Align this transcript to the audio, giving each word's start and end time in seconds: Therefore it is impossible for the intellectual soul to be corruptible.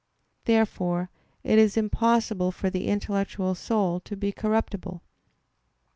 Therefore 0.45 1.11
it 1.43 1.59
is 1.59 1.77
impossible 1.77 2.51
for 2.51 2.71
the 2.71 2.87
intellectual 2.87 3.53
soul 3.53 3.99
to 3.99 4.17
be 4.17 4.31
corruptible. 4.31 5.03